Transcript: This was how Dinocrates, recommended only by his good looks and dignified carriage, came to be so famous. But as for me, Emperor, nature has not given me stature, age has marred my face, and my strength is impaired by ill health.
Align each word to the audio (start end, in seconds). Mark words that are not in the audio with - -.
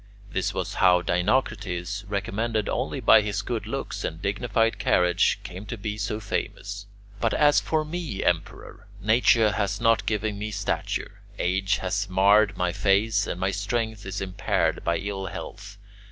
This 0.31 0.51
was 0.51 0.73
how 0.81 1.03
Dinocrates, 1.03 2.05
recommended 2.07 2.67
only 2.67 2.99
by 2.99 3.21
his 3.21 3.43
good 3.43 3.67
looks 3.67 4.03
and 4.03 4.19
dignified 4.19 4.79
carriage, 4.79 5.39
came 5.43 5.67
to 5.67 5.77
be 5.77 5.95
so 5.95 6.19
famous. 6.19 6.87
But 7.19 7.35
as 7.35 7.59
for 7.59 7.85
me, 7.85 8.23
Emperor, 8.23 8.87
nature 8.99 9.51
has 9.51 9.79
not 9.79 10.07
given 10.07 10.39
me 10.39 10.49
stature, 10.49 11.19
age 11.37 11.77
has 11.85 12.09
marred 12.09 12.57
my 12.57 12.73
face, 12.73 13.27
and 13.27 13.39
my 13.39 13.51
strength 13.51 14.07
is 14.07 14.21
impaired 14.21 14.83
by 14.83 14.97
ill 14.97 15.27
health. 15.27 15.77